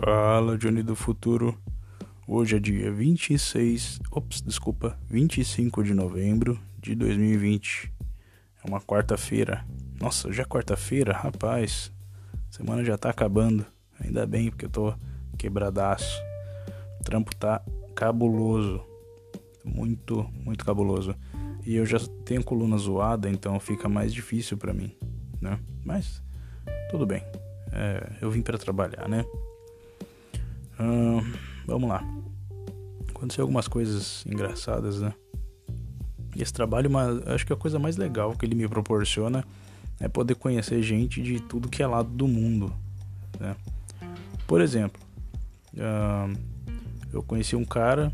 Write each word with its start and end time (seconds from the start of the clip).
Fala, 0.00 0.56
Johnny 0.56 0.80
do 0.84 0.94
futuro. 0.94 1.58
Hoje 2.24 2.54
é 2.54 2.60
dia 2.60 2.92
26, 2.92 3.98
ops, 4.12 4.40
desculpa, 4.40 4.96
25 5.10 5.82
de 5.82 5.92
novembro 5.92 6.56
de 6.78 6.94
2020. 6.94 7.92
É 8.64 8.68
uma 8.68 8.80
quarta-feira. 8.80 9.66
Nossa, 10.00 10.32
já 10.32 10.44
é 10.44 10.46
quarta-feira, 10.46 11.12
rapaz. 11.12 11.92
Semana 12.48 12.84
já 12.84 12.96
tá 12.96 13.10
acabando. 13.10 13.66
Ainda 13.98 14.24
bem, 14.24 14.50
porque 14.50 14.66
eu 14.66 14.70
tô 14.70 14.94
quebradaço. 15.36 16.22
O 17.00 17.02
trampo 17.02 17.34
tá 17.34 17.60
cabuloso. 17.96 18.80
Muito, 19.64 20.30
muito 20.32 20.64
cabuloso. 20.64 21.12
E 21.66 21.74
eu 21.74 21.84
já 21.84 21.98
tenho 22.24 22.44
coluna 22.44 22.78
zoada, 22.78 23.28
então 23.28 23.58
fica 23.58 23.88
mais 23.88 24.14
difícil 24.14 24.56
para 24.56 24.72
mim, 24.72 24.96
né? 25.40 25.58
Mas 25.84 26.22
tudo 26.88 27.04
bem. 27.04 27.24
É, 27.72 28.12
eu 28.20 28.30
vim 28.30 28.42
para 28.42 28.56
trabalhar, 28.56 29.08
né? 29.08 29.24
Vamos 31.66 31.88
lá. 31.88 32.02
Aconteceu 33.08 33.42
algumas 33.42 33.66
coisas 33.66 34.24
engraçadas, 34.26 35.00
né? 35.00 35.12
Esse 36.36 36.52
trabalho, 36.52 36.90
mas 36.90 37.26
acho 37.26 37.44
que 37.46 37.52
a 37.52 37.56
coisa 37.56 37.78
mais 37.78 37.96
legal 37.96 38.32
que 38.36 38.46
ele 38.46 38.54
me 38.54 38.68
proporciona 38.68 39.44
é 40.00 40.08
poder 40.08 40.36
conhecer 40.36 40.80
gente 40.82 41.20
de 41.20 41.40
tudo 41.40 41.68
que 41.68 41.82
é 41.82 41.86
lado 41.86 42.08
do 42.10 42.28
mundo, 42.28 42.72
né? 43.40 43.56
Por 44.46 44.60
exemplo, 44.60 45.00
uh, 45.74 46.38
eu 47.12 47.22
conheci 47.22 47.56
um 47.56 47.64
cara, 47.64 48.12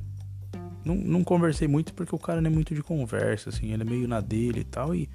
não, 0.84 0.94
não 0.94 1.22
conversei 1.22 1.68
muito 1.68 1.92
porque 1.92 2.14
o 2.14 2.18
cara 2.18 2.40
não 2.40 2.50
é 2.50 2.52
muito 2.52 2.74
de 2.74 2.82
conversa, 2.82 3.50
assim, 3.50 3.72
ele 3.72 3.82
é 3.82 3.86
meio 3.86 4.08
na 4.08 4.20
dele 4.20 4.60
e 4.60 4.64
tal, 4.64 4.94
e 4.94 5.08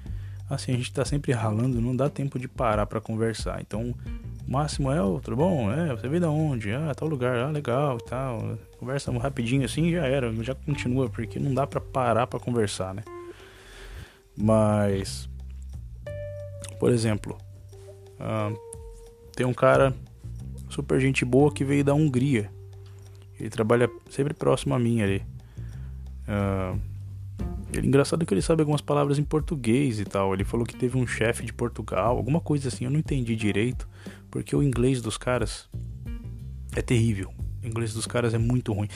assim, 0.48 0.72
a 0.72 0.76
gente 0.76 0.92
tá 0.92 1.04
sempre 1.04 1.32
ralando, 1.32 1.80
não 1.80 1.94
dá 1.94 2.08
tempo 2.08 2.38
de 2.38 2.48
parar 2.48 2.86
para 2.86 3.00
conversar. 3.00 3.60
Então, 3.60 3.94
máximo 4.50 4.90
é, 4.90 5.00
outro 5.00 5.36
bom, 5.36 5.72
é, 5.72 5.94
você 5.94 6.08
veio 6.08 6.20
da 6.20 6.28
onde? 6.28 6.72
Ah, 6.72 6.92
tal 6.92 7.06
lugar, 7.06 7.36
ah, 7.36 7.50
legal 7.50 7.98
e 7.98 8.04
tal. 8.04 8.58
Conversa 8.78 9.12
rapidinho 9.16 9.64
assim 9.64 9.92
já 9.92 10.04
era, 10.04 10.32
já 10.42 10.56
continua, 10.56 11.08
porque 11.08 11.38
não 11.38 11.54
dá 11.54 11.68
para 11.68 11.80
parar 11.80 12.26
para 12.26 12.40
conversar, 12.40 12.92
né? 12.92 13.04
Mas, 14.36 15.28
por 16.80 16.90
exemplo, 16.90 17.38
tem 19.36 19.46
um 19.46 19.54
cara 19.54 19.94
super 20.68 21.00
gente 21.00 21.24
boa 21.24 21.52
que 21.52 21.64
veio 21.64 21.84
da 21.84 21.94
Hungria. 21.94 22.50
Ele 23.38 23.50
trabalha 23.50 23.88
sempre 24.10 24.34
próximo 24.34 24.74
a 24.74 24.78
mim 24.78 25.00
ali. 25.00 25.22
Uh, 26.28 26.78
ele, 27.72 27.86
engraçado 27.86 28.24
que 28.26 28.34
ele 28.34 28.42
sabe 28.42 28.62
algumas 28.62 28.80
palavras 28.80 29.18
em 29.18 29.24
português 29.24 30.00
e 30.00 30.04
tal. 30.04 30.34
Ele 30.34 30.44
falou 30.44 30.66
que 30.66 30.76
teve 30.76 30.96
um 30.96 31.06
chefe 31.06 31.44
de 31.44 31.52
Portugal, 31.52 32.16
alguma 32.16 32.40
coisa 32.40 32.68
assim, 32.68 32.84
eu 32.84 32.90
não 32.90 32.98
entendi 32.98 33.36
direito, 33.36 33.88
porque 34.30 34.54
o 34.54 34.62
inglês 34.62 35.00
dos 35.00 35.16
caras 35.16 35.68
é 36.74 36.82
terrível. 36.82 37.32
O 37.62 37.66
inglês 37.66 37.92
dos 37.92 38.06
caras 38.06 38.34
é 38.34 38.38
muito 38.38 38.72
ruim. 38.72 38.88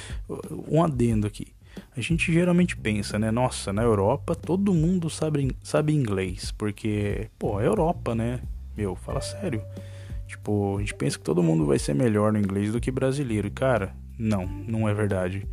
Um 0.68 0.82
adendo 0.82 1.26
aqui. 1.26 1.48
A 1.96 2.00
gente 2.00 2.32
geralmente 2.32 2.76
pensa, 2.76 3.18
né? 3.18 3.30
Nossa, 3.30 3.72
na 3.72 3.82
Europa 3.82 4.34
todo 4.34 4.72
mundo 4.72 5.10
sabe, 5.10 5.56
sabe 5.62 5.92
inglês, 5.92 6.52
porque, 6.52 7.28
pô, 7.38 7.60
é 7.60 7.66
Europa, 7.66 8.14
né? 8.14 8.40
Meu, 8.76 8.96
fala 8.96 9.20
sério. 9.20 9.62
Tipo, 10.26 10.76
a 10.76 10.80
gente 10.80 10.94
pensa 10.94 11.18
que 11.18 11.24
todo 11.24 11.42
mundo 11.42 11.66
vai 11.66 11.78
ser 11.78 11.94
melhor 11.94 12.32
no 12.32 12.38
inglês 12.38 12.72
do 12.72 12.80
que 12.80 12.90
brasileiro. 12.90 13.46
E, 13.46 13.50
cara, 13.50 13.94
não, 14.18 14.46
não 14.46 14.88
é 14.88 14.94
verdade. 14.94 15.46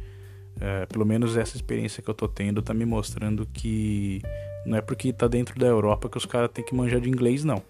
É, 0.62 0.86
pelo 0.86 1.06
menos 1.06 1.36
essa 1.36 1.56
experiência 1.56 2.04
que 2.04 2.10
eu 2.10 2.14
tô 2.14 2.28
tendo 2.28 2.62
tá 2.62 2.72
me 2.72 2.86
mostrando 2.86 3.48
que 3.52 4.22
não 4.64 4.78
é 4.78 4.82
porque 4.82 5.12
tá 5.12 5.28
dentro 5.28 5.60
da 5.60 5.66
Europa 5.66 6.08
que 6.08 6.18
os 6.18 6.26
caras 6.26 6.52
têm 6.54 6.64
que 6.64 6.76
manjar 6.76 7.02
de 7.02 7.10
inglês, 7.10 7.44
não. 7.44 7.64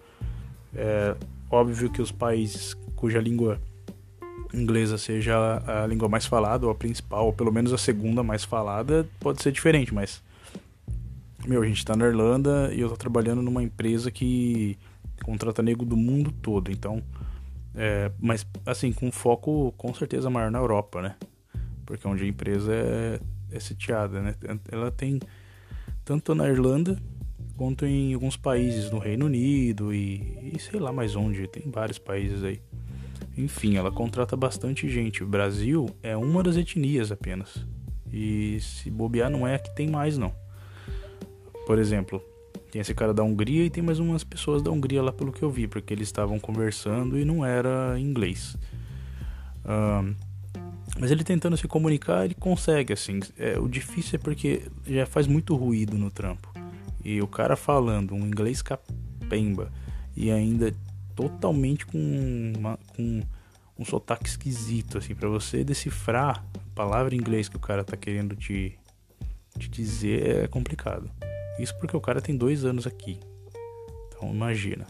É 0.74 1.16
óbvio 1.50 1.90
que 1.90 2.02
os 2.02 2.12
países 2.12 2.76
cuja 2.94 3.20
língua 3.20 3.58
inglesa 4.54 4.98
seja 4.98 5.62
a 5.66 5.86
língua 5.86 6.08
mais 6.08 6.26
falada, 6.26 6.66
ou 6.66 6.72
a 6.72 6.74
principal, 6.74 7.26
ou 7.26 7.32
pelo 7.32 7.50
menos 7.50 7.72
a 7.72 7.78
segunda 7.78 8.22
mais 8.22 8.44
falada, 8.44 9.08
pode 9.18 9.42
ser 9.42 9.52
diferente, 9.52 9.94
mas. 9.94 10.22
Meu, 11.46 11.62
a 11.62 11.66
gente 11.66 11.84
tá 11.84 11.96
na 11.96 12.06
Irlanda 12.06 12.72
e 12.72 12.80
eu 12.80 12.88
tô 12.88 12.96
trabalhando 12.96 13.42
numa 13.42 13.62
empresa 13.62 14.10
que 14.10 14.78
contrata 15.24 15.62
nego 15.62 15.84
do 15.84 15.96
mundo 15.96 16.30
todo, 16.42 16.70
então. 16.70 17.02
É, 17.74 18.12
mas, 18.20 18.46
assim, 18.66 18.92
com 18.92 19.10
foco 19.10 19.72
com 19.76 19.92
certeza 19.94 20.28
maior 20.30 20.50
na 20.50 20.58
Europa, 20.58 21.00
né? 21.02 21.16
Porque 21.92 22.08
onde 22.08 22.24
a 22.24 22.26
empresa 22.26 22.72
é, 22.72 23.20
é 23.50 23.60
sitiada, 23.60 24.22
né? 24.22 24.34
Ela 24.70 24.90
tem 24.90 25.20
tanto 26.02 26.34
na 26.34 26.48
Irlanda 26.48 26.98
quanto 27.54 27.84
em 27.84 28.14
alguns 28.14 28.34
países 28.34 28.90
no 28.90 28.98
Reino 28.98 29.26
Unido 29.26 29.92
e, 29.92 30.54
e 30.54 30.58
sei 30.58 30.80
lá 30.80 30.90
mais 30.90 31.14
onde, 31.14 31.46
tem 31.46 31.70
vários 31.70 31.98
países 31.98 32.42
aí. 32.42 32.62
Enfim, 33.36 33.76
ela 33.76 33.92
contrata 33.92 34.34
bastante 34.34 34.88
gente. 34.88 35.22
O 35.22 35.26
Brasil 35.26 35.86
é 36.02 36.16
uma 36.16 36.42
das 36.42 36.56
etnias 36.56 37.12
apenas. 37.12 37.62
E 38.10 38.58
se 38.60 38.90
bobear 38.90 39.28
não 39.28 39.46
é 39.46 39.56
a 39.56 39.58
que 39.58 39.74
tem 39.74 39.86
mais 39.86 40.16
não. 40.16 40.34
Por 41.66 41.78
exemplo, 41.78 42.24
tem 42.70 42.80
esse 42.80 42.94
cara 42.94 43.12
da 43.12 43.22
Hungria 43.22 43.66
e 43.66 43.70
tem 43.70 43.82
mais 43.82 43.98
umas 43.98 44.24
pessoas 44.24 44.62
da 44.62 44.70
Hungria 44.70 45.02
lá 45.02 45.12
pelo 45.12 45.30
que 45.30 45.42
eu 45.42 45.50
vi, 45.50 45.68
porque 45.68 45.92
eles 45.92 46.08
estavam 46.08 46.40
conversando 46.40 47.18
e 47.18 47.24
não 47.24 47.44
era 47.44 48.00
inglês. 48.00 48.56
Um, 49.66 50.31
mas 50.98 51.10
ele 51.10 51.24
tentando 51.24 51.56
se 51.56 51.66
comunicar, 51.66 52.24
ele 52.24 52.34
consegue, 52.34 52.92
assim. 52.92 53.20
É, 53.38 53.58
o 53.58 53.68
difícil 53.68 54.16
é 54.16 54.22
porque 54.22 54.62
já 54.86 55.06
faz 55.06 55.26
muito 55.26 55.56
ruído 55.56 55.96
no 55.96 56.10
trampo. 56.10 56.52
E 57.04 57.20
o 57.20 57.26
cara 57.26 57.56
falando 57.56 58.14
um 58.14 58.26
inglês 58.26 58.62
capemba 58.62 59.72
e 60.16 60.30
ainda 60.30 60.74
totalmente 61.16 61.86
com, 61.86 62.52
uma, 62.56 62.78
com 62.94 63.22
um 63.78 63.84
sotaque 63.84 64.28
esquisito, 64.28 64.98
assim, 64.98 65.14
para 65.14 65.28
você 65.28 65.64
decifrar 65.64 66.44
a 66.54 66.74
palavra 66.74 67.14
em 67.14 67.18
inglês 67.18 67.48
que 67.48 67.56
o 67.56 67.60
cara 67.60 67.82
tá 67.82 67.96
querendo 67.96 68.36
te, 68.36 68.78
te 69.58 69.68
dizer 69.68 70.44
é 70.44 70.46
complicado. 70.46 71.10
Isso 71.58 71.76
porque 71.78 71.96
o 71.96 72.00
cara 72.00 72.20
tem 72.20 72.36
dois 72.36 72.64
anos 72.64 72.86
aqui. 72.86 73.18
Então 74.08 74.32
imagina. 74.32 74.86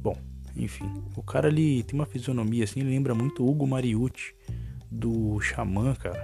Bom, 0.00 0.16
enfim, 0.56 0.90
o 1.16 1.22
cara 1.22 1.48
ali 1.48 1.82
tem 1.82 1.98
uma 1.98 2.06
fisionomia 2.06 2.64
assim, 2.64 2.80
lembra 2.80 3.14
muito 3.14 3.46
Hugo 3.46 3.66
Mariucci 3.66 4.34
do 4.90 5.40
Xamã, 5.40 5.94
cara. 5.94 6.22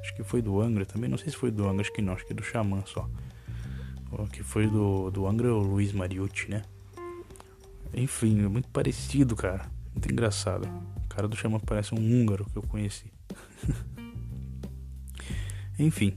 Acho 0.00 0.14
que 0.14 0.22
foi 0.22 0.42
do 0.42 0.60
Angra 0.60 0.84
também. 0.84 1.08
Não 1.08 1.16
sei 1.16 1.30
se 1.30 1.36
foi 1.36 1.50
do 1.50 1.66
Angra, 1.68 1.80
acho 1.80 1.92
que 1.92 2.02
não, 2.02 2.12
acho 2.12 2.26
que 2.26 2.32
é 2.32 2.36
do 2.36 2.42
Xamã 2.42 2.82
só. 2.86 3.08
Que 4.32 4.42
foi 4.42 4.68
do, 4.68 5.10
do 5.10 5.26
Angra 5.26 5.48
é 5.48 5.50
o 5.50 5.58
Luiz 5.58 5.92
Mariucci, 5.92 6.48
né? 6.48 6.62
Enfim, 7.92 8.44
é 8.44 8.48
muito 8.48 8.68
parecido, 8.68 9.34
cara. 9.34 9.66
Muito 9.92 10.10
engraçado. 10.10 10.68
O 11.04 11.08
cara 11.08 11.26
do 11.26 11.36
Xamã 11.36 11.58
parece 11.58 11.94
um 11.94 11.98
húngaro 11.98 12.44
que 12.44 12.56
eu 12.56 12.62
conheci. 12.62 13.12
Enfim. 15.78 16.16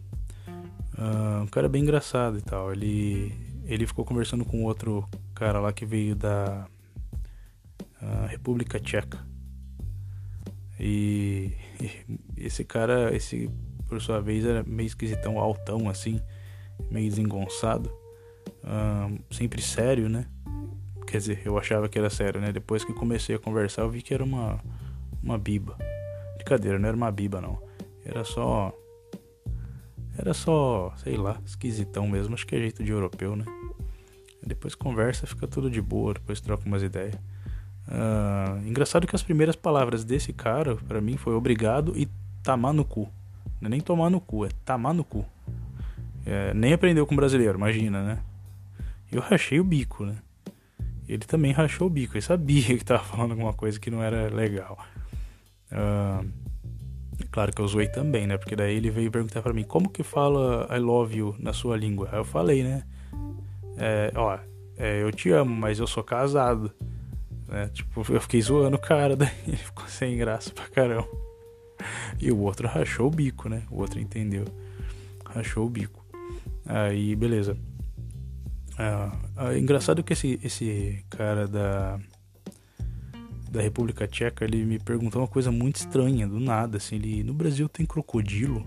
Uh, 0.97 1.43
um 1.43 1.47
cara 1.47 1.69
bem 1.69 1.83
engraçado 1.83 2.37
e 2.37 2.41
tal. 2.41 2.71
Ele, 2.71 3.33
ele 3.65 3.85
ficou 3.87 4.03
conversando 4.03 4.43
com 4.43 4.63
outro 4.63 5.07
cara 5.33 5.59
lá 5.59 5.71
que 5.71 5.85
veio 5.85 6.15
da 6.15 6.67
uh, 8.01 8.27
República 8.27 8.79
Tcheca. 8.79 9.19
E, 10.79 11.51
esse 12.35 12.63
cara, 12.63 13.15
esse 13.15 13.49
por 13.87 14.01
sua 14.01 14.19
vez 14.19 14.45
era 14.45 14.63
meio 14.63 14.87
esquisitão, 14.87 15.39
altão 15.39 15.89
assim, 15.89 16.21
meio 16.91 17.09
desengonçado, 17.09 17.91
sempre 19.31 19.61
sério, 19.61 20.09
né? 20.09 20.27
Quer 21.05 21.19
dizer, 21.19 21.41
eu 21.45 21.57
achava 21.57 21.87
que 21.87 21.97
era 21.97 22.09
sério, 22.09 22.41
né? 22.41 22.51
Depois 22.51 22.83
que 22.83 22.93
comecei 22.93 23.35
a 23.35 23.39
conversar, 23.39 23.83
eu 23.83 23.89
vi 23.89 24.01
que 24.01 24.13
era 24.13 24.23
uma 24.23 24.59
uma 25.23 25.37
biba. 25.37 25.77
Brincadeira, 26.35 26.77
não 26.77 26.87
era 26.87 26.97
uma 26.97 27.11
biba 27.11 27.41
não. 27.41 27.61
Era 28.05 28.23
só 28.23 28.73
era 30.17 30.33
só, 30.33 30.93
sei 30.97 31.15
lá, 31.15 31.39
esquisitão 31.45 32.07
mesmo, 32.07 32.33
acho 32.33 32.45
que 32.47 32.55
é 32.55 32.59
jeito 32.59 32.83
de 32.83 32.91
europeu, 32.91 33.35
né? 33.35 33.45
Depois 34.45 34.73
conversa, 34.75 35.27
fica 35.27 35.47
tudo 35.47 35.69
de 35.69 35.81
boa, 35.81 36.13
depois 36.13 36.41
troca 36.41 36.65
umas 36.65 36.81
ideias. 36.81 37.15
Uh, 37.87 38.67
engraçado 38.67 39.07
que 39.07 39.15
as 39.15 39.23
primeiras 39.23 39.55
palavras 39.55 40.03
desse 40.03 40.33
cara, 40.33 40.75
para 40.75 40.99
mim, 40.99 41.15
foi 41.15 41.33
obrigado 41.33 41.93
e 41.95 42.07
tamar 42.43 42.73
no 42.73 42.83
cu. 42.83 43.09
Não 43.61 43.67
é 43.67 43.69
nem 43.69 43.81
tomar 43.81 44.09
no 44.09 44.19
cu, 44.19 44.45
é 44.45 44.49
tamar 44.65 44.93
no 44.93 45.03
cu. 45.03 45.25
É, 46.25 46.53
nem 46.53 46.73
aprendeu 46.73 47.07
com 47.07 47.15
brasileiro, 47.15 47.57
imagina, 47.57 48.03
né? 48.03 48.19
Eu 49.11 49.21
rachei 49.21 49.59
o 49.59 49.63
bico, 49.63 50.05
né? 50.05 50.17
Ele 51.07 51.23
também 51.23 51.53
rachou 51.53 51.87
o 51.87 51.89
bico, 51.89 52.15
ele 52.15 52.21
sabia 52.21 52.77
que 52.77 52.83
tava 52.83 53.03
falando 53.03 53.31
alguma 53.31 53.53
coisa 53.53 53.79
que 53.79 53.89
não 53.89 54.03
era 54.03 54.27
legal. 54.27 54.77
Uh, 55.71 56.29
claro 57.31 57.53
que 57.53 57.61
eu 57.61 57.67
zoei 57.67 57.87
também, 57.87 58.27
né? 58.27 58.37
Porque 58.37 58.55
daí 58.55 58.75
ele 58.75 58.91
veio 58.91 59.09
perguntar 59.09 59.41
para 59.41 59.53
mim 59.53 59.63
como 59.63 59.89
que 59.89 60.03
fala 60.03 60.67
I 60.69 60.79
love 60.79 61.17
you 61.17 61.35
na 61.39 61.53
sua 61.53 61.77
língua. 61.77 62.09
Aí 62.11 62.19
eu 62.19 62.25
falei, 62.25 62.61
né? 62.61 62.83
É, 63.77 64.11
ó, 64.15 64.37
é, 64.77 65.01
eu 65.01 65.11
te 65.11 65.31
amo, 65.31 65.55
mas 65.55 65.79
eu 65.79 65.87
sou 65.87 66.03
casado. 66.03 66.71
Né? 67.47 67.69
Tipo, 67.73 68.05
eu 68.11 68.21
fiquei 68.21 68.41
zoando 68.41 68.75
o 68.75 68.79
cara, 68.79 69.15
daí 69.17 69.31
ele 69.47 69.57
ficou 69.57 69.87
sem 69.87 70.17
graça 70.17 70.51
pra 70.51 70.67
caramba. 70.67 71.07
E 72.19 72.31
o 72.31 72.39
outro 72.39 72.67
rachou 72.67 73.07
o 73.07 73.11
bico, 73.11 73.47
né? 73.47 73.63
O 73.69 73.79
outro 73.79 73.99
entendeu. 73.99 74.45
Rachou 75.25 75.65
o 75.65 75.69
bico. 75.69 76.05
Aí, 76.65 77.15
beleza. 77.15 77.57
Ah, 78.77 79.17
ah, 79.35 79.57
engraçado 79.57 80.03
que 80.03 80.13
esse, 80.13 80.39
esse 80.43 81.03
cara 81.09 81.47
da. 81.47 81.99
da 83.49 83.61
República 83.61 84.07
Tcheca, 84.07 84.43
ele 84.43 84.65
me 84.65 84.79
perguntou 84.79 85.21
uma 85.21 85.27
coisa 85.27 85.51
muito 85.51 85.77
estranha, 85.77 86.27
do 86.27 86.39
nada, 86.39 86.77
assim, 86.77 86.95
ele, 86.95 87.23
no 87.23 87.33
Brasil 87.33 87.69
tem 87.69 87.85
crocodilo? 87.85 88.65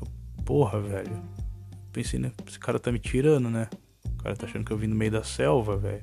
Eu, 0.00 0.08
Porra, 0.44 0.80
velho. 0.80 1.22
Pensei, 1.92 2.20
né, 2.20 2.30
esse 2.46 2.58
cara 2.58 2.78
tá 2.78 2.92
me 2.92 2.98
tirando, 2.98 3.50
né? 3.50 3.68
O 4.06 4.22
cara 4.22 4.36
tá 4.36 4.46
achando 4.46 4.64
que 4.64 4.72
eu 4.72 4.78
vim 4.78 4.86
no 4.86 4.96
meio 4.96 5.10
da 5.10 5.24
selva, 5.24 5.76
velho. 5.76 6.02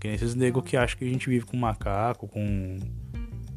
Que 0.00 0.08
nem 0.08 0.14
esses 0.14 0.34
negros 0.34 0.64
que 0.64 0.76
acham 0.76 0.98
que 0.98 1.04
a 1.04 1.08
gente 1.08 1.28
vive 1.28 1.44
com 1.44 1.56
macaco, 1.56 2.28
com, 2.28 2.78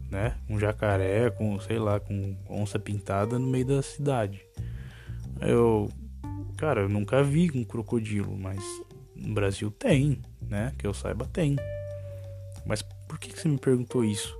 né, 0.09 0.35
um 0.49 0.59
jacaré, 0.59 1.29
com, 1.29 1.59
sei 1.59 1.77
lá, 1.77 1.99
com 1.99 2.35
onça 2.49 2.79
pintada 2.79 3.37
no 3.37 3.47
meio 3.47 3.65
da 3.65 3.81
cidade. 3.81 4.41
Eu, 5.39 5.89
cara, 6.57 6.81
eu 6.81 6.89
nunca 6.89 7.23
vi 7.23 7.51
um 7.53 7.63
crocodilo, 7.63 8.37
mas 8.37 8.63
no 9.15 9.33
Brasil 9.33 9.71
tem, 9.71 10.19
né? 10.41 10.73
Que 10.77 10.85
eu 10.85 10.93
saiba, 10.93 11.25
tem. 11.25 11.55
Mas 12.65 12.81
por 12.81 13.19
que, 13.19 13.29
que 13.29 13.39
você 13.39 13.47
me 13.47 13.57
perguntou 13.57 14.03
isso? 14.03 14.37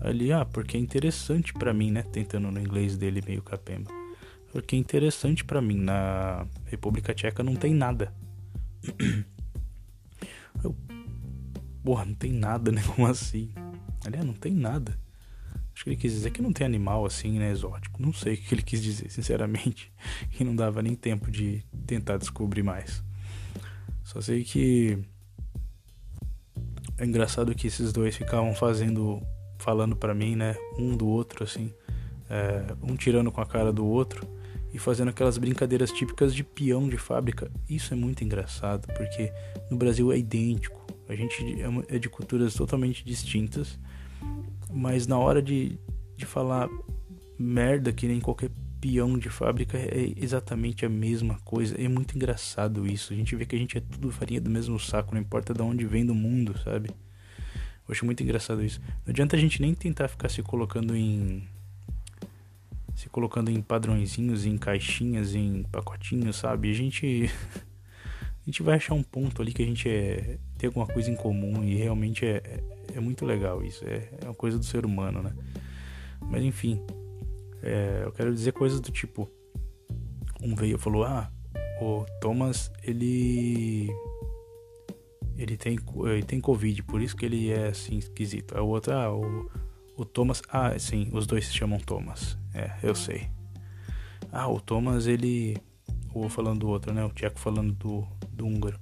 Ali, 0.00 0.32
ah, 0.32 0.44
porque 0.44 0.76
é 0.76 0.80
interessante 0.80 1.52
para 1.52 1.72
mim, 1.72 1.90
né? 1.90 2.02
Tentando 2.02 2.50
no 2.50 2.60
inglês 2.60 2.96
dele 2.96 3.22
meio 3.26 3.42
capemba. 3.42 3.90
Porque 4.52 4.76
é 4.76 4.78
interessante 4.78 5.44
para 5.44 5.60
mim. 5.60 5.76
Na 5.76 6.46
República 6.66 7.14
Tcheca 7.14 7.42
não 7.42 7.56
tem 7.56 7.74
nada. 7.74 8.12
Porra, 11.86 12.04
não 12.04 12.14
tem 12.14 12.32
nada, 12.32 12.72
né? 12.72 12.82
Como 12.96 13.06
assim? 13.06 13.52
Aliás, 14.04 14.26
não 14.26 14.34
tem 14.34 14.52
nada. 14.52 14.98
Acho 15.72 15.84
que 15.84 15.90
ele 15.90 15.96
quis 15.96 16.12
dizer 16.12 16.32
que 16.32 16.42
não 16.42 16.52
tem 16.52 16.66
animal 16.66 17.06
assim, 17.06 17.38
né? 17.38 17.52
Exótico. 17.52 18.02
Não 18.02 18.12
sei 18.12 18.34
o 18.34 18.36
que 18.36 18.52
ele 18.52 18.62
quis 18.62 18.82
dizer, 18.82 19.08
sinceramente. 19.12 19.92
E 20.38 20.42
não 20.42 20.56
dava 20.56 20.82
nem 20.82 20.96
tempo 20.96 21.30
de 21.30 21.64
tentar 21.86 22.16
descobrir 22.16 22.64
mais. 22.64 23.04
Só 24.02 24.20
sei 24.20 24.42
que 24.42 24.98
é 26.98 27.04
engraçado 27.04 27.54
que 27.54 27.68
esses 27.68 27.92
dois 27.92 28.16
ficavam 28.16 28.52
fazendo, 28.52 29.22
falando 29.58 29.94
para 29.94 30.12
mim, 30.12 30.34
né, 30.34 30.56
um 30.76 30.96
do 30.96 31.06
outro 31.06 31.44
assim, 31.44 31.72
é, 32.28 32.74
um 32.82 32.96
tirando 32.96 33.30
com 33.30 33.40
a 33.40 33.46
cara 33.46 33.72
do 33.72 33.86
outro 33.86 34.26
e 34.74 34.78
fazendo 34.78 35.10
aquelas 35.10 35.38
brincadeiras 35.38 35.92
típicas 35.92 36.34
de 36.34 36.42
peão 36.42 36.88
de 36.88 36.96
fábrica. 36.96 37.48
Isso 37.68 37.94
é 37.94 37.96
muito 37.96 38.24
engraçado 38.24 38.88
porque 38.96 39.32
no 39.70 39.76
Brasil 39.76 40.10
é 40.10 40.18
idêntico. 40.18 40.85
A 41.08 41.14
gente 41.14 41.62
é, 41.62 41.96
é 41.96 41.98
de 41.98 42.08
culturas 42.08 42.54
totalmente 42.54 43.04
distintas, 43.04 43.78
mas 44.72 45.06
na 45.06 45.18
hora 45.18 45.40
de, 45.40 45.78
de 46.16 46.26
falar 46.26 46.68
merda 47.38 47.92
que 47.92 48.06
nem 48.06 48.20
qualquer 48.20 48.50
peão 48.80 49.18
de 49.18 49.28
fábrica 49.28 49.76
é 49.76 50.12
exatamente 50.16 50.84
a 50.84 50.88
mesma 50.88 51.38
coisa. 51.44 51.80
É 51.80 51.88
muito 51.88 52.16
engraçado 52.16 52.86
isso. 52.86 53.12
A 53.12 53.16
gente 53.16 53.34
vê 53.34 53.44
que 53.44 53.56
a 53.56 53.58
gente 53.58 53.78
é 53.78 53.80
tudo 53.80 54.10
farinha 54.10 54.40
do 54.40 54.50
mesmo 54.50 54.78
saco, 54.78 55.14
não 55.14 55.20
importa 55.20 55.52
de 55.54 55.62
onde 55.62 55.86
vem 55.86 56.04
do 56.04 56.14
mundo, 56.14 56.58
sabe? 56.62 56.90
Eu 57.88 57.92
acho 57.92 58.04
muito 58.04 58.22
engraçado 58.22 58.64
isso. 58.64 58.80
Não 59.04 59.12
adianta 59.12 59.36
a 59.36 59.38
gente 59.38 59.60
nem 59.60 59.74
tentar 59.74 60.08
ficar 60.08 60.28
se 60.28 60.42
colocando 60.42 60.96
em. 60.96 61.46
Se 62.94 63.08
colocando 63.08 63.50
em 63.50 63.60
padrõezinhos, 63.60 64.46
em 64.46 64.56
caixinhas, 64.56 65.34
em 65.34 65.62
pacotinhos, 65.64 66.36
sabe? 66.36 66.70
A 66.70 66.74
gente. 66.74 67.30
A 68.46 68.50
gente 68.50 68.62
vai 68.62 68.76
achar 68.76 68.94
um 68.94 69.02
ponto 69.02 69.42
ali 69.42 69.52
que 69.52 69.60
a 69.60 69.66
gente 69.66 69.88
é, 69.88 70.38
tem 70.56 70.68
alguma 70.68 70.86
coisa 70.86 71.10
em 71.10 71.16
comum 71.16 71.64
e 71.64 71.74
realmente 71.74 72.24
é, 72.24 72.36
é, 72.44 72.62
é 72.94 73.00
muito 73.00 73.26
legal 73.26 73.60
isso. 73.64 73.84
É, 73.84 74.08
é 74.22 74.24
uma 74.24 74.34
coisa 74.34 74.56
do 74.56 74.64
ser 74.64 74.86
humano, 74.86 75.20
né? 75.20 75.32
Mas 76.20 76.44
enfim, 76.44 76.80
é, 77.60 78.02
eu 78.04 78.12
quero 78.12 78.32
dizer 78.32 78.52
coisas 78.52 78.80
do 78.80 78.92
tipo: 78.92 79.28
um 80.40 80.54
veio 80.54 80.76
e 80.76 80.78
falou, 80.78 81.02
ah, 81.04 81.28
o 81.80 82.06
Thomas, 82.20 82.70
ele. 82.84 83.88
Ele 85.36 85.56
tem, 85.56 85.76
ele 86.04 86.22
tem 86.22 86.40
Covid, 86.40 86.82
por 86.84 87.02
isso 87.02 87.16
que 87.16 87.26
ele 87.26 87.50
é 87.50 87.66
assim 87.66 87.98
esquisito. 87.98 88.56
Aí 88.56 88.60
o 88.62 88.68
outro, 88.68 88.92
ah, 88.92 89.12
o, 89.12 89.50
o 89.96 90.04
Thomas. 90.04 90.40
Ah, 90.48 90.78
sim, 90.78 91.10
os 91.12 91.26
dois 91.26 91.46
se 91.46 91.52
chamam 91.52 91.80
Thomas. 91.80 92.38
É, 92.54 92.70
eu 92.82 92.94
sei. 92.94 93.28
Ah, 94.30 94.48
o 94.48 94.60
Thomas, 94.60 95.08
ele. 95.08 95.56
Falando 96.28 96.60
do 96.60 96.68
outro, 96.68 96.92
né? 96.92 97.04
O 97.04 97.10
Tcheco 97.10 97.38
falando 97.38 97.72
do, 97.72 98.06
do 98.32 98.46
húngaro. 98.46 98.78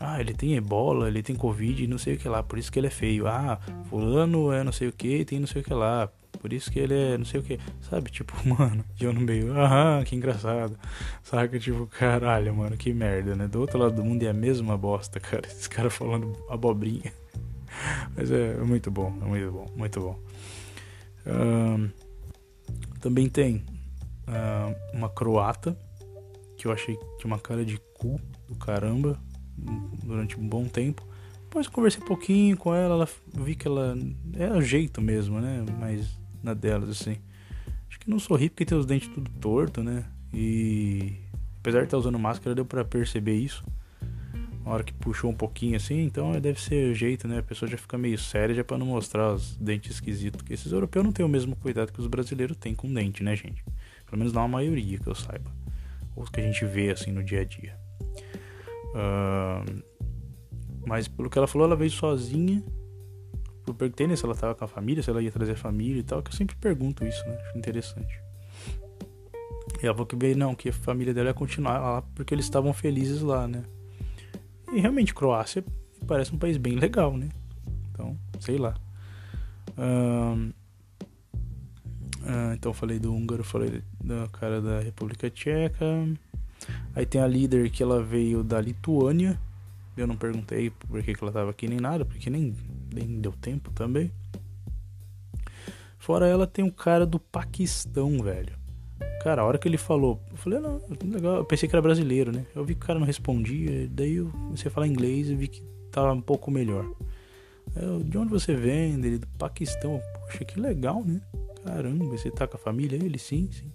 Ah, 0.00 0.20
ele 0.20 0.32
tem 0.32 0.54
ebola, 0.54 1.08
ele 1.08 1.22
tem 1.22 1.34
covid, 1.34 1.86
não 1.88 1.98
sei 1.98 2.14
o 2.14 2.18
que 2.18 2.28
lá, 2.28 2.40
por 2.42 2.56
isso 2.58 2.70
que 2.70 2.78
ele 2.78 2.86
é 2.86 2.90
feio. 2.90 3.26
Ah, 3.26 3.58
fulano 3.88 4.52
é 4.52 4.62
não 4.62 4.70
sei 4.70 4.88
o 4.88 4.92
que, 4.92 5.24
tem 5.24 5.40
não 5.40 5.46
sei 5.46 5.60
o 5.60 5.64
que 5.64 5.74
lá, 5.74 6.08
por 6.40 6.52
isso 6.52 6.70
que 6.70 6.78
ele 6.78 6.94
é 6.94 7.18
não 7.18 7.24
sei 7.24 7.40
o 7.40 7.42
que. 7.42 7.58
Sabe, 7.80 8.10
tipo, 8.10 8.32
mano, 8.46 8.84
e 9.00 9.04
eu 9.04 9.12
no 9.12 9.20
meio, 9.20 9.52
aham, 9.58 10.04
que 10.04 10.14
engraçado. 10.14 10.78
Saca, 11.22 11.58
tipo, 11.58 11.86
caralho, 11.86 12.54
mano, 12.54 12.76
que 12.76 12.92
merda, 12.92 13.34
né? 13.34 13.48
Do 13.48 13.60
outro 13.60 13.78
lado 13.78 13.96
do 13.96 14.04
mundo 14.04 14.22
é 14.22 14.28
a 14.28 14.34
mesma 14.34 14.76
bosta, 14.78 15.18
cara. 15.20 15.46
Esses 15.46 15.66
caras 15.66 15.92
falando 15.92 16.32
abobrinha. 16.48 17.12
Mas 18.16 18.30
é, 18.30 18.52
é, 18.52 18.58
muito 18.58 18.90
bom, 18.90 19.12
é 19.20 19.24
muito 19.24 19.50
bom, 19.50 19.66
muito 19.76 20.00
bom. 20.00 20.18
Um, 21.26 21.90
também 23.00 23.28
tem 23.28 23.64
uma 24.92 25.08
croata, 25.08 25.76
que 26.58 26.66
eu 26.66 26.72
achei 26.72 26.96
que 26.96 27.04
tinha 27.18 27.32
uma 27.32 27.38
cara 27.38 27.64
de 27.64 27.78
cu 27.94 28.20
do 28.46 28.56
caramba 28.56 29.18
durante 30.04 30.38
um 30.38 30.46
bom 30.46 30.64
tempo. 30.64 31.06
Depois 31.44 31.68
conversei 31.68 32.02
um 32.02 32.06
pouquinho 32.06 32.56
com 32.56 32.74
ela, 32.74 32.94
ela 32.94 33.08
vi 33.32 33.54
que 33.54 33.66
ela 33.66 33.96
é 34.34 34.50
o 34.52 34.60
jeito 34.60 35.00
mesmo, 35.00 35.40
né? 35.40 35.64
Mas 35.78 36.18
na 36.42 36.52
delas, 36.52 36.90
assim. 36.90 37.16
Acho 37.88 37.98
que 38.00 38.10
não 38.10 38.18
sorri 38.18 38.50
porque 38.50 38.66
tem 38.66 38.76
os 38.76 38.84
dentes 38.84 39.08
tudo 39.08 39.30
torto, 39.40 39.82
né? 39.82 40.04
E 40.32 41.14
apesar 41.60 41.80
de 41.80 41.84
estar 41.86 41.96
usando 41.96 42.18
máscara, 42.18 42.54
deu 42.54 42.66
para 42.66 42.84
perceber 42.84 43.36
isso. 43.36 43.64
Uma 44.60 44.74
hora 44.74 44.84
que 44.84 44.92
puxou 44.92 45.30
um 45.30 45.34
pouquinho 45.34 45.76
assim, 45.76 46.02
então 46.02 46.38
deve 46.38 46.60
ser 46.60 46.92
o 46.92 46.94
jeito, 46.94 47.26
né? 47.26 47.38
A 47.38 47.42
pessoa 47.42 47.70
já 47.70 47.78
fica 47.78 47.96
meio 47.96 48.18
séria 48.18 48.54
já 48.54 48.62
para 48.62 48.76
não 48.76 48.86
mostrar 48.86 49.32
os 49.32 49.56
dentes 49.56 49.92
esquisitos. 49.92 50.42
Porque 50.42 50.52
esses 50.52 50.70
europeus 50.70 51.04
não 51.04 51.12
têm 51.12 51.24
o 51.24 51.28
mesmo 51.28 51.56
cuidado 51.56 51.92
que 51.92 52.00
os 52.00 52.06
brasileiros 52.06 52.56
têm 52.58 52.74
com 52.74 52.92
dente, 52.92 53.22
né, 53.22 53.34
gente? 53.34 53.64
Pelo 54.04 54.18
menos 54.18 54.32
não 54.32 54.42
a 54.42 54.48
maioria 54.48 54.98
que 54.98 55.06
eu 55.06 55.14
saiba. 55.14 55.50
Os 56.18 56.28
que 56.28 56.40
a 56.40 56.42
gente 56.42 56.64
vê 56.64 56.90
assim 56.90 57.12
no 57.12 57.22
dia 57.22 57.40
a 57.42 57.44
dia. 57.44 57.78
Uh, 58.94 59.82
mas 60.86 61.06
pelo 61.06 61.30
que 61.30 61.38
ela 61.38 61.46
falou, 61.46 61.66
ela 61.66 61.76
veio 61.76 61.90
sozinha 61.90 62.62
eu 63.70 63.74
perguntei 63.74 64.16
se 64.16 64.24
ela 64.24 64.34
tava 64.34 64.54
com 64.54 64.64
a 64.64 64.68
família, 64.68 65.02
se 65.02 65.10
ela 65.10 65.22
ia 65.22 65.30
trazer 65.30 65.52
a 65.52 65.56
família 65.56 66.00
e 66.00 66.02
tal, 66.02 66.22
que 66.22 66.30
eu 66.30 66.34
sempre 66.34 66.56
pergunto 66.56 67.04
isso, 67.04 67.24
né? 67.26 67.36
Acho 67.46 67.58
interessante. 67.58 68.20
E 69.82 69.86
ela 69.86 69.94
falou 69.94 70.06
que 70.06 70.16
veio, 70.16 70.36
não, 70.36 70.54
que 70.54 70.70
a 70.70 70.72
família 70.72 71.12
dela 71.12 71.28
ia 71.28 71.34
continuar 71.34 71.78
lá 71.78 72.02
porque 72.14 72.34
eles 72.34 72.46
estavam 72.46 72.72
felizes 72.72 73.20
lá, 73.20 73.46
né? 73.46 73.62
E 74.72 74.80
realmente, 74.80 75.14
Croácia 75.14 75.64
parece 76.06 76.34
um 76.34 76.38
país 76.38 76.56
bem 76.56 76.76
legal, 76.76 77.16
né? 77.16 77.28
Então, 77.92 78.18
sei 78.40 78.58
lá. 78.58 78.74
Uh, 79.70 80.52
então 82.54 82.74
falei 82.74 82.98
do 82.98 83.12
húngaro, 83.12 83.42
falei 83.42 83.82
da 84.02 84.28
cara 84.28 84.60
da 84.60 84.80
República 84.80 85.30
Tcheca. 85.30 85.86
Aí 86.94 87.06
tem 87.06 87.20
a 87.20 87.26
líder 87.26 87.70
que 87.70 87.82
ela 87.82 88.02
veio 88.02 88.42
da 88.42 88.60
Lituânia. 88.60 89.40
Eu 89.96 90.06
não 90.06 90.16
perguntei 90.16 90.70
por 90.70 91.02
que, 91.02 91.14
que 91.14 91.24
ela 91.24 91.32
tava 91.32 91.50
aqui 91.50 91.66
nem 91.66 91.80
nada, 91.80 92.04
porque 92.04 92.30
nem 92.30 92.54
nem 92.92 93.20
deu 93.20 93.32
tempo 93.32 93.70
também. 93.72 94.10
Fora 95.98 96.26
ela 96.26 96.46
tem 96.46 96.64
um 96.64 96.70
cara 96.70 97.04
do 97.04 97.18
Paquistão, 97.18 98.22
velho. 98.22 98.56
Cara, 99.22 99.42
a 99.42 99.44
hora 99.44 99.58
que 99.58 99.68
ele 99.68 99.76
falou, 99.76 100.20
eu 100.30 100.36
falei, 100.36 100.58
não, 100.60 100.80
legal. 101.04 101.36
Eu 101.36 101.44
pensei 101.44 101.68
que 101.68 101.74
era 101.74 101.82
brasileiro, 101.82 102.32
né? 102.32 102.46
Eu 102.54 102.64
vi 102.64 102.74
que 102.74 102.82
o 102.82 102.86
cara 102.86 102.98
não 102.98 103.06
respondia, 103.06 103.88
daí 103.90 104.16
eu 104.16 104.30
comecei 104.30 104.68
a 104.68 104.70
falar 104.70 104.86
inglês 104.86 105.28
e 105.28 105.34
vi 105.34 105.48
que 105.48 105.62
tava 105.90 106.12
um 106.12 106.20
pouco 106.20 106.50
melhor. 106.50 106.86
Eu, 107.76 108.02
de 108.02 108.16
onde 108.16 108.30
você 108.30 108.54
vem? 108.54 108.94
Ele 108.94 109.18
do 109.18 109.26
Paquistão. 109.38 110.00
Poxa, 110.14 110.44
que 110.44 110.58
legal, 110.58 111.04
né? 111.04 111.20
Caramba, 111.68 112.04
você 112.06 112.30
tá 112.30 112.46
com 112.46 112.56
a 112.56 112.60
família? 112.60 112.96
Ele, 112.96 113.18
sim, 113.18 113.48
sim. 113.52 113.70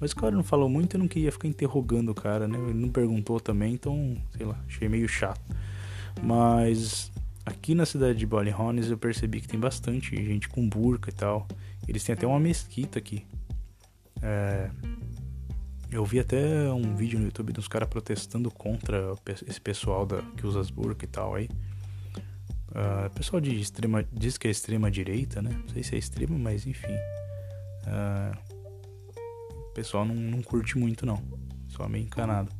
Mas 0.00 0.12
o 0.12 0.16
cara 0.16 0.34
não 0.34 0.44
falou 0.44 0.68
muito, 0.68 0.96
eu 0.96 1.00
não 1.00 1.08
queria 1.08 1.32
ficar 1.32 1.48
interrogando 1.48 2.10
o 2.10 2.14
cara, 2.14 2.46
né? 2.46 2.58
Ele 2.58 2.74
não 2.74 2.90
perguntou 2.90 3.40
também, 3.40 3.74
então, 3.74 4.16
sei 4.36 4.44
lá, 4.44 4.62
achei 4.66 4.88
meio 4.88 5.08
chato. 5.08 5.40
Mas 6.22 7.10
Aqui 7.46 7.74
na 7.74 7.84
cidade 7.84 8.18
de 8.18 8.26
Ballyhones 8.26 8.88
eu 8.88 8.96
percebi 8.96 9.38
que 9.38 9.46
tem 9.46 9.60
bastante 9.60 10.16
gente 10.16 10.48
com 10.48 10.66
burca 10.66 11.10
e 11.10 11.12
tal. 11.12 11.46
Eles 11.86 12.02
têm 12.02 12.14
até 12.14 12.26
uma 12.26 12.40
mesquita 12.40 12.98
aqui. 12.98 13.26
É... 14.22 14.70
Eu 15.90 16.04
vi 16.06 16.18
até 16.18 16.72
um 16.72 16.96
vídeo 16.96 17.18
no 17.18 17.26
YouTube 17.26 17.52
dos 17.52 17.68
caras 17.68 17.88
protestando 17.88 18.50
contra 18.50 19.14
esse 19.46 19.60
pessoal 19.60 20.06
da, 20.06 20.22
que 20.36 20.46
usa 20.46 20.58
as 20.58 20.70
burcas 20.70 21.06
e 21.06 21.12
tal 21.12 21.34
aí. 21.34 21.50
Uh, 22.74 23.08
pessoal 23.14 23.40
de 23.40 23.54
extrema. 23.58 24.04
diz 24.12 24.36
que 24.36 24.48
é 24.48 24.50
extrema 24.50 24.90
direita, 24.90 25.40
né? 25.40 25.50
Não 25.50 25.68
sei 25.68 25.82
se 25.82 25.94
é 25.94 25.98
extrema, 25.98 26.36
mas 26.36 26.66
enfim. 26.66 26.94
Uh, 27.86 28.36
pessoal 29.74 30.04
não, 30.04 30.14
não 30.14 30.42
curte 30.42 30.76
muito 30.78 31.04
não. 31.06 31.22
Só 31.68 31.88
meio 31.88 32.04
encanado. 32.04 32.50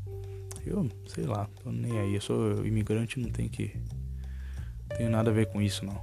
Eu, 0.66 0.88
sei 1.06 1.24
lá, 1.24 1.48
tô 1.62 1.70
nem 1.70 1.98
aí. 1.98 2.14
Eu 2.14 2.20
sou 2.20 2.64
imigrante, 2.64 3.20
não 3.20 3.30
tem 3.30 3.48
que 3.48 3.76
tenho 4.96 5.10
nada 5.10 5.30
a 5.30 5.34
ver 5.34 5.46
com 5.46 5.60
isso, 5.60 5.84
não. 5.84 6.00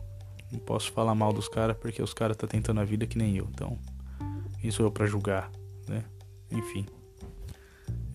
Não 0.51 0.59
posso 0.59 0.91
falar 0.91 1.15
mal 1.15 1.31
dos 1.31 1.47
caras 1.47 1.77
porque 1.77 2.01
os 2.01 2.13
caras 2.13 2.35
tá 2.35 2.45
tentando 2.45 2.81
a 2.81 2.83
vida 2.83 3.07
que 3.07 3.17
nem 3.17 3.37
eu. 3.37 3.47
Então, 3.53 3.79
sou 4.71 4.85
eu 4.85 4.91
pra 4.91 5.05
julgar, 5.05 5.49
né? 5.87 6.03
Enfim. 6.51 6.85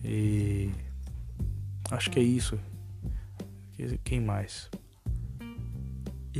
E 0.03 0.71
acho 1.91 2.11
que 2.11 2.19
é 2.19 2.23
isso. 2.23 2.59
Quem 4.03 4.21
mais? 4.21 4.69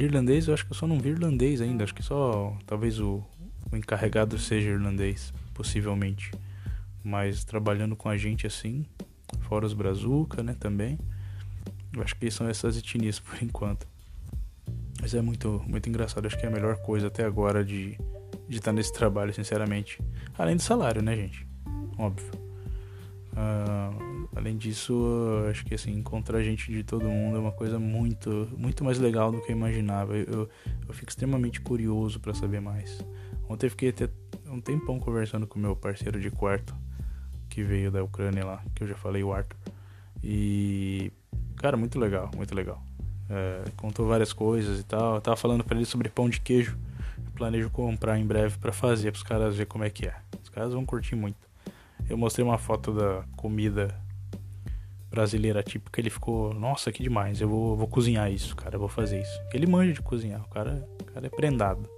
Irlandês, 0.03 0.47
eu 0.47 0.53
acho 0.53 0.65
que 0.65 0.71
eu 0.71 0.75
só 0.75 0.87
não 0.87 0.99
vi 0.99 1.09
irlandês 1.09 1.61
ainda. 1.61 1.83
Acho 1.83 1.93
que 1.93 2.03
só 2.03 2.57
talvez 2.65 2.99
o, 2.99 3.23
o 3.71 3.75
encarregado 3.75 4.37
seja 4.37 4.69
irlandês, 4.69 5.33
possivelmente. 5.53 6.31
Mas 7.03 7.43
trabalhando 7.43 7.95
com 7.95 8.09
a 8.09 8.17
gente 8.17 8.45
assim, 8.45 8.85
fora 9.41 9.65
os 9.65 9.73
Brazuca, 9.73 10.43
né, 10.43 10.55
também. 10.59 10.97
Eu 11.93 12.03
acho 12.03 12.15
que 12.15 12.29
são 12.29 12.47
essas 12.47 12.77
etnias 12.77 13.19
por 13.21 13.41
enquanto. 13.41 13.87
Mas 15.01 15.13
é 15.13 15.21
muito, 15.21 15.63
muito 15.67 15.87
engraçado. 15.87 16.25
Acho 16.25 16.37
que 16.37 16.45
é 16.45 16.49
a 16.49 16.51
melhor 16.51 16.77
coisa 16.77 17.07
até 17.07 17.23
agora 17.23 17.63
de 17.63 17.97
de 18.47 18.57
estar 18.57 18.71
nesse 18.71 18.93
trabalho, 18.93 19.33
sinceramente. 19.33 19.99
Além 20.37 20.55
do 20.55 20.61
salário, 20.61 21.01
né, 21.01 21.15
gente? 21.15 21.45
Óbvio. 21.97 22.31
Uh, 23.33 24.16
além 24.37 24.55
disso, 24.55 24.93
acho 25.49 25.65
que 25.65 25.73
assim, 25.73 25.91
encontrar 25.91 26.43
gente 26.43 26.71
de 26.71 26.83
todo 26.83 27.05
mundo 27.05 27.37
é 27.37 27.39
uma 27.39 27.51
coisa 27.51 27.79
muito, 27.79 28.47
muito 28.55 28.83
mais 28.83 28.99
legal 28.99 29.31
do 29.31 29.41
que 29.41 29.51
eu 29.51 29.55
imaginava. 29.55 30.15
Eu, 30.15 30.47
eu 30.87 30.93
fico 30.93 31.09
extremamente 31.09 31.59
curioso 31.59 32.19
para 32.19 32.33
saber 32.33 32.61
mais. 32.61 33.03
Ontem 33.49 33.65
eu 33.65 33.71
fiquei 33.71 33.89
até 33.89 34.09
um 34.45 34.61
tempão 34.61 34.99
conversando 34.99 35.47
com 35.47 35.57
meu 35.57 35.75
parceiro 35.75 36.19
de 36.19 36.29
quarto, 36.29 36.75
que 37.49 37.63
veio 37.63 37.89
da 37.89 38.03
Ucrânia 38.03 38.45
lá, 38.45 38.63
que 38.75 38.83
eu 38.83 38.87
já 38.87 38.95
falei, 38.95 39.23
o 39.23 39.33
Arthur. 39.33 39.57
E, 40.23 41.11
cara, 41.55 41.75
muito 41.75 41.99
legal, 41.99 42.29
muito 42.35 42.53
legal. 42.53 42.81
É, 43.29 43.63
contou 43.75 44.07
várias 44.07 44.33
coisas 44.33 44.79
e 44.79 44.83
tal. 44.83 45.15
Eu 45.15 45.21
tava 45.21 45.35
falando 45.35 45.63
para 45.63 45.75
ele 45.75 45.85
sobre 45.85 46.09
pão 46.09 46.29
de 46.29 46.39
queijo. 46.39 46.77
planejo 47.35 47.69
comprar 47.69 48.19
em 48.19 48.25
breve 48.25 48.57
para 48.57 48.71
fazer, 48.71 49.11
para 49.11 49.17
os 49.17 49.23
caras 49.23 49.55
ver 49.55 49.65
como 49.65 49.83
é 49.83 49.89
que 49.89 50.05
é. 50.05 50.15
Os 50.43 50.49
caras 50.49 50.73
vão 50.73 50.85
curtir 50.85 51.15
muito. 51.15 51.47
Eu 52.07 52.17
mostrei 52.17 52.45
uma 52.45 52.57
foto 52.57 52.93
da 52.93 53.23
comida 53.35 53.93
brasileira 55.09 55.63
típica, 55.63 55.99
ele 56.01 56.09
ficou, 56.09 56.53
nossa, 56.53 56.91
que 56.91 57.01
demais, 57.01 57.41
eu 57.41 57.47
vou, 57.47 57.75
vou 57.75 57.87
cozinhar 57.87 58.31
isso, 58.31 58.55
cara, 58.55 58.75
eu 58.75 58.79
vou 58.79 58.89
fazer 58.89 59.21
isso. 59.21 59.41
Ele 59.53 59.65
manja 59.65 59.93
de 59.93 60.01
cozinhar, 60.01 60.43
o 60.43 60.49
cara, 60.49 60.87
o 61.01 61.05
cara 61.05 61.27
é 61.27 61.29
prendado. 61.29 61.89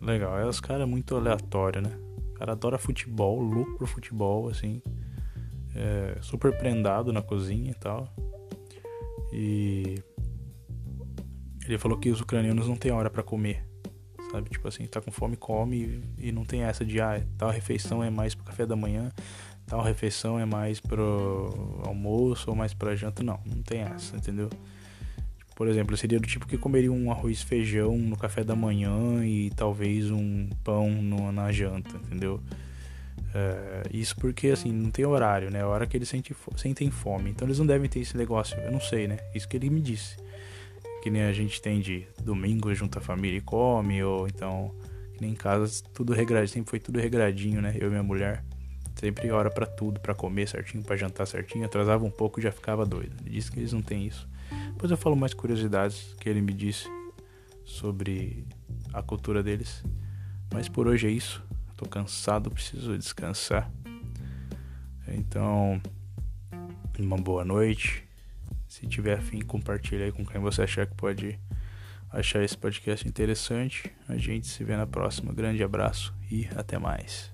Legal, 0.00 0.38
é 0.38 0.46
os 0.46 0.60
caras 0.60 0.88
muito 0.88 1.14
aleatório, 1.14 1.80
né? 1.80 1.96
O 2.30 2.34
cara 2.34 2.52
adora 2.52 2.78
futebol, 2.78 3.40
louco 3.40 3.78
por 3.78 3.86
futebol, 3.86 4.48
assim. 4.48 4.82
É, 5.74 6.18
super 6.20 6.56
prendado 6.58 7.12
na 7.12 7.22
cozinha 7.22 7.70
e 7.70 7.74
tal. 7.74 8.08
E 9.32 10.02
ele 11.66 11.78
falou 11.78 11.98
que 11.98 12.10
os 12.10 12.20
ucranianos 12.20 12.66
não 12.66 12.76
têm 12.76 12.90
hora 12.90 13.08
para 13.08 13.22
comer 13.22 13.64
sabe? 14.32 14.48
Tipo 14.48 14.66
assim, 14.66 14.86
tá 14.86 15.00
com 15.00 15.12
fome, 15.12 15.36
come 15.36 16.02
e 16.16 16.32
não 16.32 16.44
tem 16.44 16.62
essa 16.62 16.84
de, 16.84 17.00
ah, 17.00 17.22
tal 17.36 17.50
refeição 17.50 18.02
é 18.02 18.08
mais 18.08 18.34
pro 18.34 18.44
café 18.44 18.64
da 18.64 18.74
manhã, 18.74 19.12
tal 19.72 19.80
refeição 19.80 20.38
é 20.38 20.44
mais 20.44 20.80
pro 20.80 21.80
almoço 21.86 22.50
ou 22.50 22.54
mais 22.54 22.74
pra 22.74 22.94
janta. 22.94 23.22
Não, 23.22 23.40
não 23.46 23.62
tem 23.62 23.80
essa, 23.80 24.14
entendeu? 24.14 24.50
Por 25.56 25.66
exemplo, 25.66 25.96
seria 25.96 26.20
do 26.20 26.26
tipo 26.26 26.46
que 26.46 26.58
comeria 26.58 26.92
um 26.92 27.10
arroz 27.10 27.40
feijão 27.40 27.96
no 27.96 28.14
café 28.14 28.44
da 28.44 28.54
manhã 28.54 29.24
e 29.24 29.48
talvez 29.56 30.10
um 30.10 30.50
pão 30.62 30.90
no, 30.90 31.32
na 31.32 31.50
janta, 31.50 31.96
entendeu? 31.96 32.38
É, 33.34 33.84
isso 33.90 34.14
porque, 34.16 34.48
assim, 34.48 34.70
não 34.70 34.90
tem 34.90 35.06
horário, 35.06 35.50
né? 35.50 35.62
A 35.62 35.66
hora 35.66 35.86
que 35.86 35.96
eles 35.96 36.10
sentem, 36.10 36.36
sentem 36.54 36.90
fome. 36.90 37.30
Então 37.30 37.48
eles 37.48 37.58
não 37.58 37.64
devem 37.64 37.88
ter 37.88 38.00
esse 38.00 38.14
negócio. 38.14 38.58
Eu 38.60 38.72
não 38.72 38.80
sei, 38.80 39.08
né? 39.08 39.16
Isso 39.34 39.48
que 39.48 39.56
ele 39.56 39.70
me 39.70 39.80
disse 39.80 40.16
que 41.02 41.08
nem 41.08 41.22
a 41.22 41.32
gente 41.32 41.62
tem 41.62 41.80
de 41.80 42.06
domingo 42.22 42.74
junto 42.74 42.98
a 42.98 43.00
família 43.00 43.38
e 43.38 43.40
come, 43.40 44.04
ou 44.04 44.28
então, 44.28 44.74
que 45.14 45.22
nem 45.22 45.30
em 45.30 45.34
casa, 45.34 45.82
tudo 45.94 46.12
regradinho, 46.12 46.48
sempre 46.48 46.70
foi 46.70 46.78
tudo 46.78 47.00
regradinho, 47.00 47.62
né? 47.62 47.74
Eu 47.80 47.86
e 47.86 47.90
minha 47.90 48.02
mulher. 48.02 48.44
Sempre 49.02 49.32
hora 49.32 49.50
para 49.50 49.66
tudo, 49.66 49.98
para 49.98 50.14
comer 50.14 50.46
certinho, 50.46 50.84
para 50.84 50.94
jantar 50.94 51.26
certinho. 51.26 51.64
Atrasava 51.64 52.04
um 52.04 52.10
pouco 52.10 52.38
e 52.38 52.42
já 52.44 52.52
ficava 52.52 52.86
doido. 52.86 53.16
Ele 53.22 53.30
disse 53.30 53.50
que 53.50 53.58
eles 53.58 53.72
não 53.72 53.82
têm 53.82 54.06
isso. 54.06 54.28
Depois 54.68 54.92
eu 54.92 54.96
falo 54.96 55.16
mais 55.16 55.34
curiosidades 55.34 56.14
que 56.20 56.28
ele 56.28 56.40
me 56.40 56.52
disse 56.52 56.86
sobre 57.64 58.46
a 58.92 59.02
cultura 59.02 59.42
deles. 59.42 59.82
Mas 60.54 60.68
por 60.68 60.86
hoje 60.86 61.08
é 61.08 61.10
isso. 61.10 61.44
Tô 61.76 61.84
cansado, 61.84 62.48
preciso 62.48 62.96
descansar. 62.96 63.68
Então, 65.08 65.82
uma 66.96 67.16
boa 67.16 67.44
noite. 67.44 68.04
Se 68.68 68.86
tiver 68.86 69.18
afim, 69.18 69.40
compartilha 69.40 70.04
aí 70.04 70.12
com 70.12 70.24
quem 70.24 70.40
você 70.40 70.62
achar 70.62 70.86
que 70.86 70.94
pode 70.94 71.40
achar 72.08 72.40
esse 72.44 72.56
podcast 72.56 73.08
interessante. 73.08 73.92
A 74.08 74.16
gente 74.16 74.46
se 74.46 74.62
vê 74.62 74.76
na 74.76 74.86
próxima. 74.86 75.32
Grande 75.32 75.60
abraço 75.64 76.14
e 76.30 76.46
até 76.54 76.78
mais. 76.78 77.31